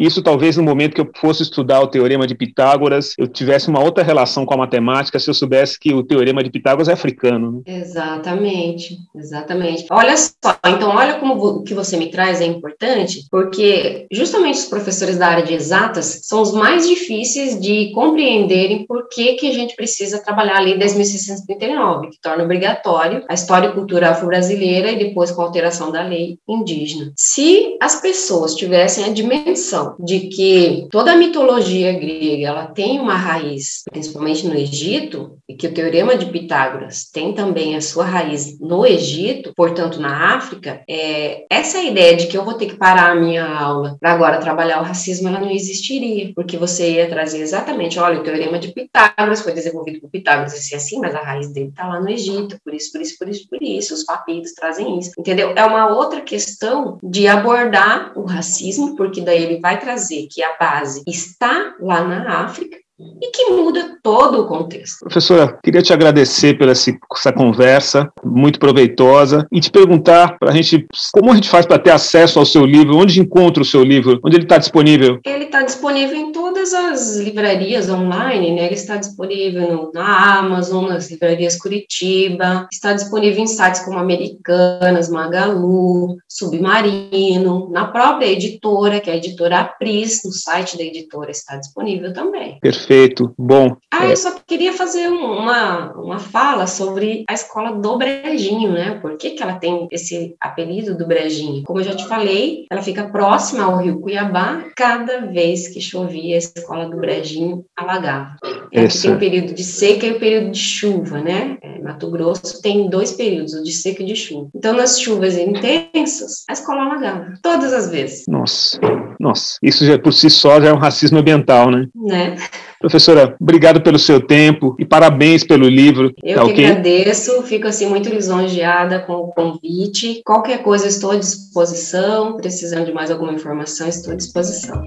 Isso 0.00 0.22
talvez 0.22 0.56
no 0.56 0.62
momento 0.62 0.94
que 0.94 1.00
eu 1.02 1.10
fosse 1.20 1.42
estudar 1.42 1.82
o 1.82 1.86
teorema 1.86 2.26
de 2.26 2.34
Pitágoras, 2.34 3.12
eu 3.18 3.28
tivesse 3.28 3.68
uma 3.68 3.84
outra 3.84 4.02
relação 4.02 4.46
com 4.46 4.54
a 4.54 4.56
matemática 4.56 5.18
se 5.18 5.28
eu 5.28 5.34
soubesse 5.34 5.78
que 5.78 5.92
o 5.92 6.02
teorema 6.02 6.42
de 6.42 6.50
Pitágoras 6.50 6.88
é 6.88 6.94
africano. 6.94 7.62
Né? 7.66 7.80
Exatamente, 7.80 8.96
exatamente. 9.14 9.84
Olha 9.90 10.16
só, 10.16 10.58
então 10.66 10.96
olha 10.96 11.20
como 11.20 11.34
o 11.34 11.62
que 11.62 11.74
você 11.74 11.98
me 11.98 12.10
traz 12.10 12.40
é 12.40 12.46
importante, 12.46 13.26
porque 13.30 14.06
justamente 14.10 14.60
os 14.60 14.64
professores 14.64 15.18
da 15.18 15.26
área 15.26 15.44
de 15.44 15.52
exatas 15.52 16.20
são 16.22 16.40
os 16.40 16.54
mais 16.54 16.88
difíceis 16.88 17.60
de 17.60 17.92
compreenderem 17.92 18.86
por 18.86 19.06
que, 19.10 19.34
que 19.34 19.50
a 19.50 19.52
gente 19.52 19.76
precisa 19.76 20.22
trabalhar 20.24 20.56
a 20.56 20.60
Lei 20.60 20.78
10.639, 20.78 22.08
que 22.10 22.20
torna 22.22 22.44
obrigatório 22.44 23.22
a 23.28 23.34
história 23.34 23.68
e 23.68 23.72
cultura 23.74 24.10
afro-brasileira 24.10 24.92
e 24.92 24.98
depois 24.98 25.30
com 25.30 25.42
a 25.42 25.44
alteração 25.44 25.92
da 25.92 26.02
lei 26.02 26.38
indígena. 26.48 27.12
Se 27.16 27.76
as 27.82 28.00
pessoas 28.00 28.54
tivessem 28.54 29.04
a 29.04 29.08
dimensão 29.08 29.89
de 29.98 30.28
que 30.28 30.86
toda 30.90 31.12
a 31.12 31.16
mitologia 31.16 31.92
grega 31.92 32.46
ela 32.46 32.66
tem 32.66 32.98
uma 32.98 33.14
raiz, 33.14 33.82
principalmente 33.90 34.46
no 34.46 34.54
Egito, 34.54 35.38
e 35.48 35.54
que 35.54 35.66
o 35.66 35.74
teorema 35.74 36.16
de 36.16 36.26
Pitágoras 36.26 37.08
tem 37.12 37.32
também 37.32 37.76
a 37.76 37.80
sua 37.80 38.04
raiz 38.04 38.58
no 38.60 38.86
Egito, 38.86 39.52
portanto 39.56 40.00
na 40.00 40.34
África, 40.36 40.82
é, 40.88 41.44
essa 41.50 41.82
ideia 41.82 42.16
de 42.16 42.26
que 42.26 42.36
eu 42.36 42.44
vou 42.44 42.54
ter 42.54 42.66
que 42.66 42.76
parar 42.76 43.10
a 43.10 43.14
minha 43.14 43.44
aula 43.44 43.96
para 44.00 44.12
agora 44.12 44.38
trabalhar 44.38 44.80
o 44.80 44.84
racismo, 44.84 45.28
ela 45.28 45.40
não 45.40 45.50
existiria, 45.50 46.32
porque 46.34 46.56
você 46.56 46.92
ia 46.92 47.08
trazer 47.08 47.40
exatamente, 47.40 47.98
olha, 47.98 48.20
o 48.20 48.22
teorema 48.22 48.58
de 48.58 48.72
Pitágoras 48.72 49.40
foi 49.40 49.52
desenvolvido 49.52 50.00
por 50.00 50.10
Pitágoras, 50.10 50.70
e 50.70 50.74
assim, 50.74 50.98
mas 50.98 51.14
a 51.14 51.20
raiz 51.20 51.52
dele 51.52 51.68
está 51.68 51.88
lá 51.88 52.00
no 52.00 52.08
Egito, 52.08 52.58
por 52.64 52.74
isso, 52.74 52.92
por 52.92 53.00
isso, 53.00 53.18
por 53.18 53.28
isso, 53.28 53.48
por 53.48 53.62
isso, 53.62 53.94
os 53.94 54.04
papiros 54.04 54.52
trazem 54.52 54.98
isso, 54.98 55.12
entendeu? 55.18 55.52
É 55.56 55.64
uma 55.64 55.88
outra 55.88 56.20
questão 56.20 56.98
de 57.02 57.26
abordar 57.26 58.12
o 58.16 58.24
racismo, 58.24 58.94
porque 58.96 59.20
daí 59.20 59.42
ele 59.42 59.60
vai 59.60 59.79
trazer 59.80 60.28
que 60.30 60.42
a 60.42 60.56
base 60.56 61.02
está 61.06 61.74
lá 61.80 62.04
na 62.04 62.44
África 62.44 62.78
e 63.20 63.30
que 63.30 63.50
muda 63.50 63.98
todo 64.02 64.42
o 64.42 64.46
contexto. 64.46 65.00
Professora, 65.00 65.58
queria 65.62 65.82
te 65.82 65.92
agradecer 65.92 66.56
pela 66.56 66.72
essa 66.72 67.32
conversa, 67.32 68.10
muito 68.24 68.58
proveitosa, 68.58 69.46
e 69.52 69.60
te 69.60 69.70
perguntar 69.70 70.38
para 70.38 70.50
a 70.50 70.54
gente 70.54 70.86
como 71.12 71.32
a 71.32 71.34
gente 71.34 71.48
faz 71.48 71.66
para 71.66 71.78
ter 71.78 71.90
acesso 71.90 72.38
ao 72.38 72.46
seu 72.46 72.64
livro, 72.64 72.96
onde 72.96 73.20
encontra 73.20 73.62
o 73.62 73.66
seu 73.66 73.82
livro, 73.82 74.20
onde 74.24 74.36
ele 74.36 74.44
está 74.44 74.58
disponível? 74.58 75.20
Ele 75.24 75.44
está 75.44 75.62
disponível 75.62 76.16
em 76.16 76.32
todas 76.32 76.72
as 76.72 77.16
livrarias 77.16 77.88
online, 77.88 78.54
né? 78.54 78.66
Ele 78.66 78.74
está 78.74 78.96
disponível 78.96 79.72
no, 79.72 79.90
na 79.92 80.38
Amazon, 80.38 80.88
nas 80.88 81.10
livrarias 81.10 81.56
Curitiba, 81.56 82.66
está 82.72 82.92
disponível 82.92 83.42
em 83.42 83.46
sites 83.46 83.80
como 83.80 83.98
Americanas, 83.98 85.08
Magalu, 85.08 86.16
Submarino, 86.28 87.68
na 87.70 87.86
própria 87.86 88.26
editora, 88.26 89.00
que 89.00 89.10
é 89.10 89.14
a 89.14 89.16
editora 89.16 89.60
Apris, 89.60 90.22
no 90.24 90.32
site 90.32 90.76
da 90.76 90.84
editora 90.84 91.30
está 91.30 91.56
disponível 91.56 92.12
também. 92.12 92.58
Perfeito. 92.60 92.89
Perfeito, 92.90 93.32
bom. 93.38 93.76
Ah, 93.88 94.06
é. 94.06 94.10
eu 94.10 94.16
só 94.16 94.34
queria 94.44 94.72
fazer 94.72 95.06
uma, 95.06 95.92
uma 95.92 96.18
fala 96.18 96.66
sobre 96.66 97.22
a 97.28 97.32
escola 97.32 97.70
do 97.70 97.96
Brejinho, 97.96 98.72
né? 98.72 98.98
Por 99.00 99.16
que, 99.16 99.30
que 99.30 99.42
ela 99.44 99.54
tem 99.54 99.86
esse 99.92 100.34
apelido 100.40 100.98
do 100.98 101.06
Brejinho? 101.06 101.62
Como 101.62 101.78
eu 101.78 101.84
já 101.84 101.94
te 101.94 102.08
falei, 102.08 102.66
ela 102.68 102.82
fica 102.82 103.08
próxima 103.08 103.62
ao 103.62 103.78
rio 103.78 104.00
Cuiabá. 104.00 104.64
Cada 104.76 105.20
vez 105.20 105.68
que 105.68 105.80
chovia, 105.80 106.34
a 106.34 106.38
escola 106.38 106.88
do 106.88 106.96
Brejinho 106.96 107.64
alagava. 107.76 108.34
É, 108.72 108.84
tem 108.88 109.14
o 109.14 109.18
período 109.20 109.54
de 109.54 109.62
seca 109.62 110.06
e 110.06 110.12
o 110.12 110.18
período 110.18 110.50
de 110.50 110.58
chuva, 110.58 111.20
né? 111.20 111.58
É, 111.62 111.78
Mato 111.80 112.10
Grosso 112.10 112.60
tem 112.60 112.90
dois 112.90 113.12
períodos, 113.12 113.54
o 113.54 113.62
de 113.62 113.72
seca 113.72 114.02
e 114.02 114.06
de 114.06 114.16
chuva. 114.16 114.48
Então, 114.52 114.74
nas 114.74 115.00
chuvas 115.00 115.38
intensas, 115.38 116.44
a 116.48 116.52
escola 116.54 116.82
alagava, 116.82 117.34
todas 117.40 117.72
as 117.72 117.88
vezes. 117.88 118.24
Nossa, 118.26 118.80
nossa, 119.20 119.58
isso 119.62 119.84
já 119.84 119.96
por 119.96 120.12
si 120.12 120.28
só 120.28 120.60
já 120.60 120.70
é 120.70 120.72
um 120.72 120.78
racismo 120.78 121.18
ambiental, 121.18 121.70
né? 121.70 121.86
Né? 121.94 122.36
Professora, 122.80 123.36
obrigado 123.38 123.82
pelo 123.82 123.98
seu 123.98 124.22
tempo 124.22 124.74
e 124.78 124.86
parabéns 124.86 125.44
pelo 125.44 125.68
livro. 125.68 126.14
Eu 126.24 126.36
tá 126.36 126.44
que 126.46 126.52
okay? 126.52 126.64
agradeço, 126.64 127.42
fico 127.42 127.68
assim 127.68 127.86
muito 127.86 128.08
lisonjeada 128.08 129.00
com 129.00 129.12
o 129.12 129.28
convite. 129.28 130.22
Qualquer 130.24 130.62
coisa 130.62 130.88
estou 130.88 131.10
à 131.10 131.16
disposição, 131.16 132.38
precisando 132.38 132.86
de 132.86 132.92
mais 132.92 133.10
alguma 133.10 133.34
informação, 133.34 133.86
estou 133.86 134.14
à 134.14 134.16
disposição. 134.16 134.82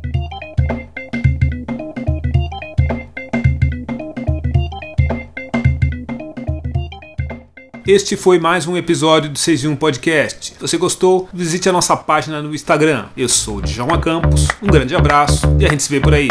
Este 7.85 8.15
foi 8.15 8.39
mais 8.39 8.65
um 8.65 8.75
episódio 8.75 9.29
do 9.29 9.37
6 9.37 9.65
em 9.65 9.67
1 9.67 9.75
Podcast. 9.75 10.53
Se 10.53 10.59
você 10.59 10.77
gostou, 10.77 11.29
visite 11.31 11.69
a 11.69 11.71
nossa 11.71 11.95
página 11.95 12.41
no 12.41 12.55
Instagram. 12.55 13.05
Eu 13.15 13.29
sou 13.29 13.57
o 13.57 13.61
Djalma 13.61 13.99
Campos, 13.99 14.47
um 14.63 14.67
grande 14.67 14.95
abraço 14.95 15.45
e 15.59 15.65
a 15.67 15.69
gente 15.69 15.83
se 15.83 15.91
vê 15.91 15.99
por 15.99 16.15
aí. 16.15 16.29